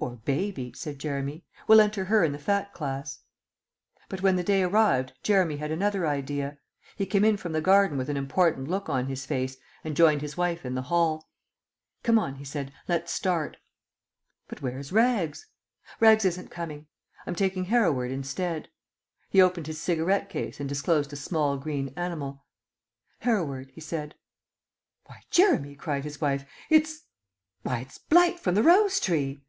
"Or 0.00 0.16
Baby," 0.16 0.72
said 0.74 0.98
Jeremy. 0.98 1.44
"We'll 1.68 1.80
enter 1.80 2.06
her 2.06 2.24
in 2.24 2.32
the 2.32 2.40
Fat 2.40 2.74
Class." 2.74 3.20
But 4.08 4.20
when 4.20 4.34
the 4.36 4.42
day 4.42 4.62
arrived 4.62 5.12
Jeremy 5.22 5.56
had 5.58 5.70
another 5.70 6.06
idea. 6.06 6.58
He 6.96 7.06
came 7.06 7.24
in 7.24 7.36
from 7.36 7.52
the 7.52 7.60
garden 7.60 7.96
with 7.96 8.10
an 8.10 8.16
important 8.16 8.68
look 8.68 8.88
on 8.88 9.06
his 9.06 9.24
face, 9.24 9.56
and 9.84 9.96
joined 9.96 10.20
his 10.20 10.36
wife 10.36 10.66
in 10.66 10.74
the 10.74 10.82
hall. 10.82 11.30
"Come 12.02 12.18
on," 12.18 12.34
he 12.34 12.44
said. 12.44 12.72
"Let's 12.88 13.12
start." 13.12 13.58
"But 14.48 14.60
where's 14.60 14.90
Rags?" 14.92 15.46
"Rags 16.00 16.24
isn't 16.26 16.50
coming. 16.50 16.88
I'm 17.24 17.36
taking 17.36 17.66
Hereward 17.66 18.10
instead." 18.10 18.68
He 19.30 19.40
opened 19.40 19.66
his 19.68 19.80
cigarette 19.80 20.28
case 20.28 20.58
and 20.60 20.68
disclosed 20.68 21.12
a 21.12 21.16
small 21.16 21.56
green 21.56 21.94
animal. 21.96 22.44
"Hereward," 23.20 23.70
he 23.72 23.80
said. 23.80 24.16
"Why, 25.06 25.22
Jeremy," 25.30 25.74
cried 25.76 26.02
his 26.02 26.20
wife, 26.20 26.44
"it's 26.68 27.04
why, 27.62 27.78
it's 27.80 27.98
blight 27.98 28.40
from 28.40 28.56
the 28.56 28.64
rose 28.64 28.98
tree!" 29.00 29.44